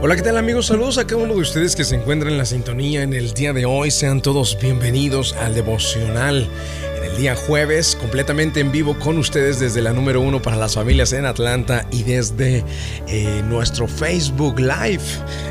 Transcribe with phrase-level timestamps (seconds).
[0.00, 0.66] Hola, ¿qué tal amigos?
[0.66, 3.52] Saludos a cada uno de ustedes que se encuentran en la sintonía en el día
[3.52, 3.90] de hoy.
[3.90, 6.48] Sean todos bienvenidos al devocional
[6.96, 10.76] en el día jueves, completamente en vivo con ustedes desde la número uno para las
[10.76, 12.62] familias en Atlanta y desde
[13.08, 15.02] eh, nuestro Facebook Live.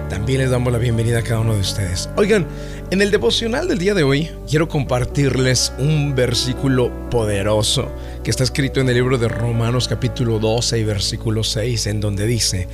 [0.09, 2.09] También les damos la bienvenida a cada uno de ustedes.
[2.15, 2.47] Oigan,
[2.89, 7.91] en el devocional del día de hoy quiero compartirles un versículo poderoso
[8.23, 12.25] que está escrito en el libro de Romanos capítulo 12 y versículo 6 en donde
[12.25, 12.69] dice,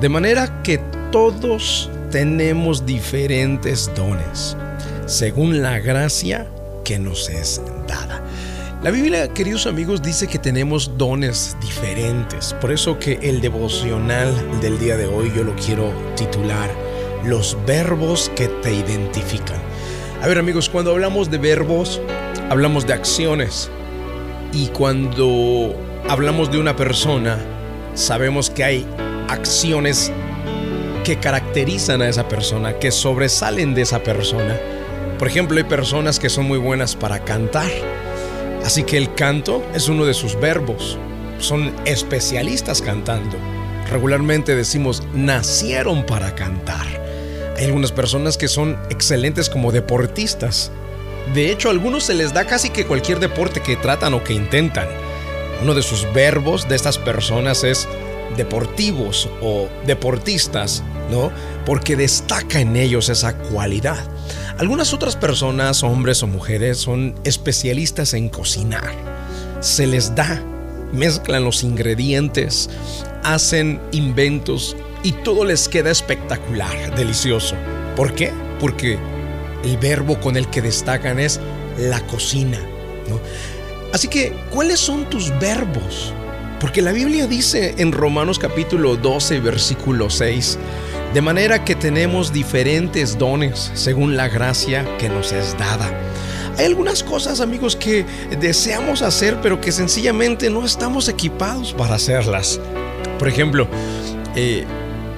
[0.00, 4.56] de manera que todos tenemos diferentes dones,
[5.06, 6.46] según la gracia
[6.84, 8.22] que nos es dada.
[8.82, 12.54] La Biblia, queridos amigos, dice que tenemos dones diferentes.
[12.60, 16.70] Por eso que el devocional del día de hoy yo lo quiero titular
[17.24, 19.58] Los verbos que te identifican.
[20.22, 22.00] A ver amigos, cuando hablamos de verbos,
[22.48, 23.68] hablamos de acciones.
[24.52, 25.74] Y cuando
[26.08, 27.38] hablamos de una persona,
[27.94, 28.86] sabemos que hay
[29.28, 30.10] acciones
[31.02, 34.58] que caracterizan a esa persona, que sobresalen de esa persona.
[35.18, 37.70] Por ejemplo, hay personas que son muy buenas para cantar.
[38.64, 40.98] Así que el canto es uno de sus verbos.
[41.38, 43.36] Son especialistas cantando.
[43.90, 46.86] Regularmente decimos, nacieron para cantar.
[47.56, 50.70] Hay algunas personas que son excelentes como deportistas.
[51.34, 54.32] De hecho, a algunos se les da casi que cualquier deporte que tratan o que
[54.32, 54.88] intentan.
[55.62, 57.86] Uno de sus verbos de estas personas es
[58.36, 60.82] deportivos o deportistas,
[61.66, 63.98] Porque destaca en ellos esa cualidad.
[64.58, 68.92] Algunas otras personas, hombres o mujeres, son especialistas en cocinar.
[69.60, 70.42] Se les da,
[70.92, 72.70] mezclan los ingredientes,
[73.22, 77.56] hacen inventos y todo les queda espectacular, delicioso.
[77.96, 78.32] ¿Por qué?
[78.58, 78.98] Porque
[79.64, 81.40] el verbo con el que destacan es
[81.78, 82.58] la cocina.
[83.92, 86.12] Así que, ¿cuáles son tus verbos?
[86.60, 90.58] Porque la Biblia dice en Romanos capítulo 12, versículo 6,
[91.12, 95.90] de manera que tenemos diferentes dones según la gracia que nos es dada.
[96.56, 98.04] Hay algunas cosas, amigos, que
[98.38, 102.60] deseamos hacer, pero que sencillamente no estamos equipados para hacerlas.
[103.18, 103.66] Por ejemplo,
[104.36, 104.64] eh,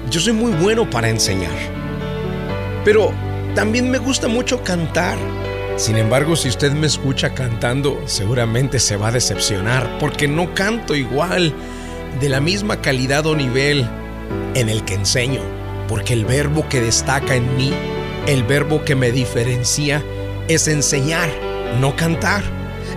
[0.09, 1.55] yo soy muy bueno para enseñar,
[2.85, 3.11] pero
[3.55, 5.17] también me gusta mucho cantar.
[5.75, 10.95] Sin embargo, si usted me escucha cantando, seguramente se va a decepcionar porque no canto
[10.95, 11.53] igual,
[12.19, 13.87] de la misma calidad o nivel
[14.53, 15.41] en el que enseño,
[15.87, 17.71] porque el verbo que destaca en mí,
[18.27, 20.03] el verbo que me diferencia,
[20.47, 21.29] es enseñar,
[21.79, 22.43] no cantar.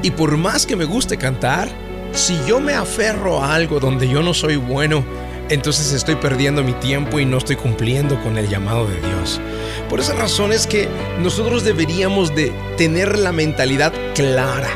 [0.02, 1.68] Y por más que me guste cantar,
[2.12, 5.04] si yo me aferro a algo donde yo no soy bueno,
[5.48, 9.40] entonces estoy perdiendo mi tiempo y no estoy cumpliendo con el llamado de Dios.
[9.88, 10.88] Por esa razón es que
[11.22, 14.70] nosotros deberíamos de tener la mentalidad clara.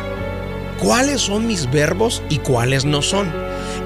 [0.80, 3.32] ¿Cuáles son mis verbos y cuáles no son?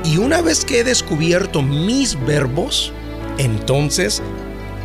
[0.04, 2.92] Y una vez que he descubierto mis verbos,
[3.38, 4.22] entonces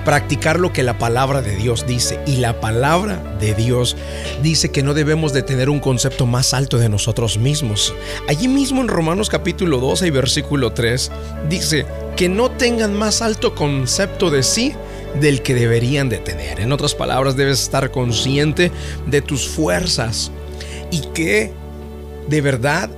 [0.05, 2.19] practicar lo que la palabra de Dios dice.
[2.25, 3.95] Y la palabra de Dios
[4.41, 7.93] dice que no debemos de tener un concepto más alto de nosotros mismos.
[8.27, 11.11] Allí mismo en Romanos capítulo 12 y versículo 3
[11.49, 14.73] dice que no tengan más alto concepto de sí
[15.21, 16.59] del que deberían de tener.
[16.59, 18.71] En otras palabras, debes estar consciente
[19.07, 20.31] de tus fuerzas
[20.91, 21.51] y que
[22.27, 22.89] de verdad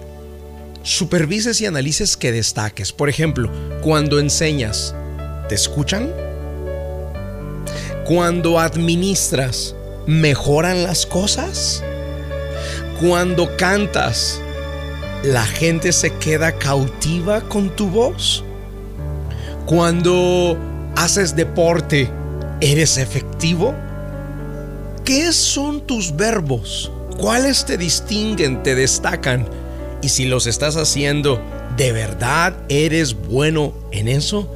[0.84, 2.92] supervises y analices que destaques.
[2.92, 3.52] Por ejemplo,
[3.82, 4.96] cuando enseñas,
[5.52, 6.14] ¿te escuchan?
[8.06, 9.76] Cuando administras,
[10.08, 11.84] ¿mejoran las cosas?
[13.02, 14.40] Cuando cantas,
[15.24, 18.46] ¿la gente se queda cautiva con tu voz?
[19.66, 20.58] Cuando
[20.96, 22.10] haces deporte,
[22.62, 23.76] ¿eres efectivo?
[25.04, 26.94] ¿Qué son tus verbos?
[27.18, 29.50] ¿Cuáles te distinguen, te destacan?
[30.02, 31.42] Y si los estás haciendo,
[31.76, 34.50] ¿de verdad eres bueno en eso?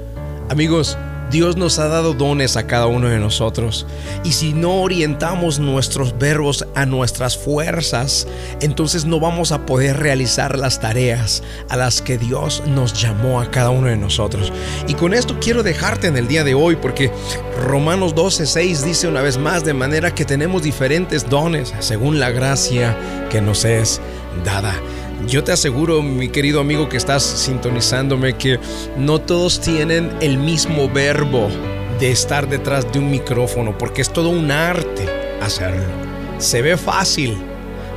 [0.50, 0.96] Amigos,
[1.32, 3.88] Dios nos ha dado dones a cada uno de nosotros.
[4.24, 8.28] Y si no orientamos nuestros verbos a nuestras fuerzas,
[8.62, 13.50] entonces no vamos a poder realizar las tareas a las que Dios nos llamó a
[13.50, 14.54] cada uno de nosotros.
[14.88, 17.12] Y con esto quiero dejarte en el día de hoy porque
[17.60, 22.96] Romanos 12:6 dice una vez más de manera que tenemos diferentes dones según la gracia
[23.32, 24.00] que nos es
[24.44, 24.76] dada.
[25.28, 28.60] Yo te aseguro, mi querido amigo que estás sintonizándome, que
[28.98, 31.48] no todos tienen el mismo verbo
[32.00, 35.08] de estar detrás de un micrófono, porque es todo un arte
[35.42, 35.84] hacerlo.
[36.38, 37.38] Se ve fácil,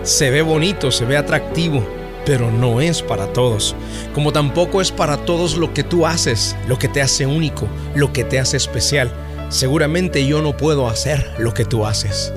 [0.05, 1.85] se ve bonito, se ve atractivo,
[2.25, 3.75] pero no es para todos.
[4.15, 8.13] Como tampoco es para todos lo que tú haces, lo que te hace único, lo
[8.13, 9.13] que te hace especial.
[9.51, 12.33] Seguramente yo no puedo hacer lo que tú haces.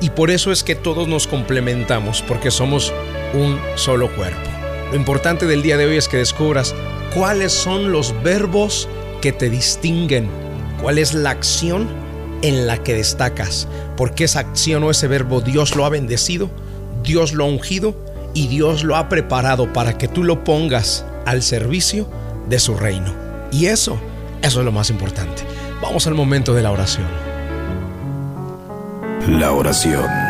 [0.00, 2.92] Y por eso es que todos nos complementamos, porque somos
[3.34, 4.50] un solo cuerpo.
[4.90, 6.74] Lo importante del día de hoy es que descubras
[7.14, 8.88] cuáles son los verbos
[9.20, 10.28] que te distinguen,
[10.80, 11.88] ¿Cuál es la acción
[12.40, 13.68] en la que destacas?
[13.98, 16.48] Porque esa acción o ese verbo Dios lo ha bendecido,
[17.02, 17.94] Dios lo ha ungido
[18.32, 22.08] y Dios lo ha preparado para que tú lo pongas al servicio
[22.48, 23.14] de su reino.
[23.52, 24.00] Y eso,
[24.40, 25.42] eso es lo más importante.
[25.82, 27.06] Vamos al momento de la oración.
[29.28, 30.29] La oración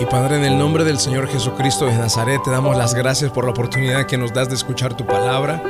[0.00, 3.44] Y Padre, en el nombre del Señor Jesucristo de Nazaret, te damos las gracias por
[3.44, 5.62] la oportunidad que nos das de escuchar tu palabra.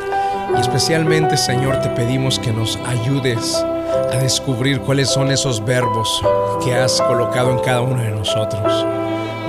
[0.57, 6.23] Y especialmente, Señor, te pedimos que nos ayudes a descubrir cuáles son esos verbos
[6.63, 8.87] que has colocado en cada uno de nosotros.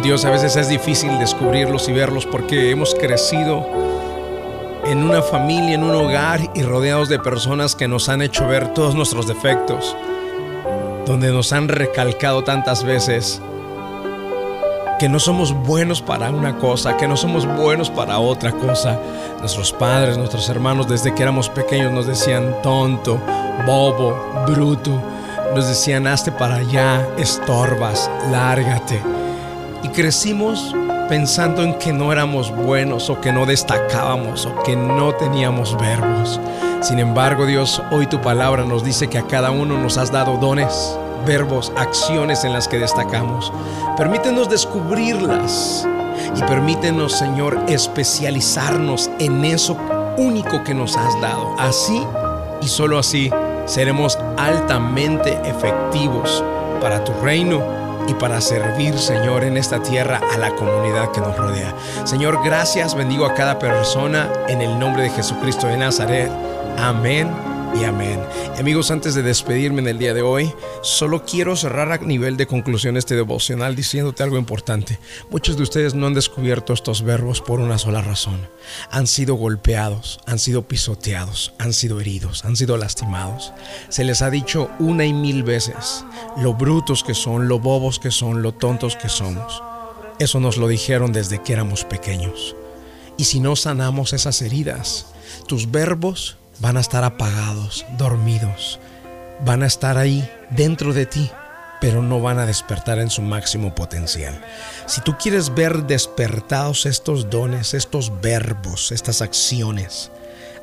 [0.02, 3.64] Dios, a veces es difícil descubrirlos y verlos porque hemos crecido
[4.86, 8.74] en una familia, en un hogar y rodeados de personas que nos han hecho ver
[8.74, 9.96] todos nuestros defectos,
[11.06, 13.44] donde nos han recalcado tantas veces
[15.02, 19.00] que no somos buenos para una cosa, que no somos buenos para otra cosa.
[19.40, 23.20] Nuestros padres, nuestros hermanos, desde que éramos pequeños nos decían tonto,
[23.66, 24.16] bobo,
[24.46, 24.92] bruto.
[25.56, 29.02] Nos decían, hazte para allá, estorbas, lárgate.
[29.82, 30.76] Y crecimos
[31.10, 36.40] pensando en que no éramos buenos o que no destacábamos o que no teníamos verbos.
[36.82, 40.38] Sin embargo, Dios, hoy tu palabra nos dice que a cada uno nos has dado
[40.38, 40.96] dones
[41.26, 43.52] verbos, acciones en las que destacamos.
[43.98, 45.88] Permítenos descubrirlas
[46.36, 49.78] y permítenos, Señor, especializarnos en eso
[50.18, 51.56] único que nos has dado.
[51.60, 52.02] Así
[52.62, 53.32] y solo así
[53.66, 56.44] seremos altamente efectivos
[56.82, 57.62] para tu reino
[58.08, 61.74] y para servir, Señor, en esta tierra a la comunidad que nos rodea.
[62.04, 66.32] Señor, gracias, bendigo a cada persona en el nombre de Jesucristo de Nazaret.
[66.78, 68.20] Amén y amén.
[68.60, 70.52] amigos, antes de despedirme en el día de hoy,
[70.82, 75.00] solo quiero cerrar a nivel de conclusión este devocional diciéndote algo importante.
[75.30, 78.48] Muchos de ustedes no han descubierto estos verbos por una sola razón.
[78.92, 83.54] Han sido golpeados, han sido pisoteados, han sido heridos, han sido lastimados.
[83.90, 86.06] Se les ha dicho una y mil veces
[86.38, 89.64] lo brutos que son, lo bobos que son, lo tontos que somos.
[90.20, 92.56] Eso nos lo dijeron desde que éramos pequeños.
[93.18, 95.08] Y si no sanamos esas heridas,
[95.48, 98.80] tus verbos van a estar apagados, dormidos,
[99.44, 101.32] van a estar ahí dentro de ti,
[101.82, 104.40] pero no van a despertar en su máximo potencial.
[104.86, 110.12] Si tú quieres ver despertados estos dones, estos verbos, estas acciones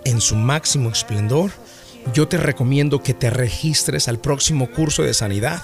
[0.05, 1.50] en su máximo esplendor,
[2.15, 5.61] yo te recomiendo que te registres al próximo curso de sanidad.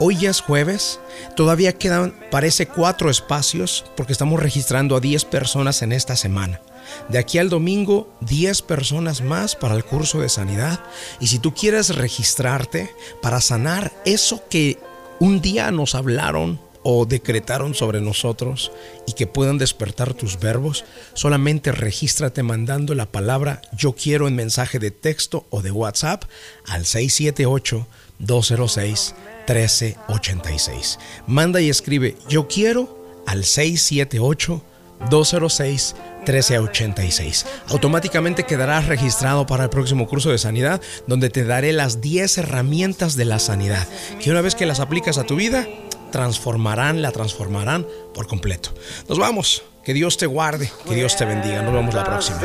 [0.00, 0.98] Hoy es jueves,
[1.36, 6.60] todavía quedan, parece, cuatro espacios porque estamos registrando a 10 personas en esta semana.
[7.08, 10.80] De aquí al domingo, 10 personas más para el curso de sanidad.
[11.20, 12.90] Y si tú quieres registrarte
[13.22, 14.78] para sanar eso que
[15.18, 18.72] un día nos hablaron o decretaron sobre nosotros
[19.06, 20.84] y que puedan despertar tus verbos,
[21.14, 26.24] solamente regístrate mandando la palabra yo quiero en mensaje de texto o de WhatsApp
[26.66, 27.86] al 678
[28.18, 29.14] 206
[29.46, 30.98] 1386.
[31.26, 34.62] Manda y escribe yo quiero al 678
[35.08, 35.94] 206
[36.26, 37.46] 1386.
[37.68, 43.16] Automáticamente quedarás registrado para el próximo curso de sanidad, donde te daré las 10 herramientas
[43.16, 43.86] de la sanidad,
[44.22, 45.66] que una vez que las aplicas a tu vida,
[46.10, 48.70] transformarán, la transformarán por completo.
[49.08, 49.62] Nos vamos.
[49.84, 51.62] Que Dios te guarde, que Dios te bendiga.
[51.62, 52.38] Nos vemos la próxima.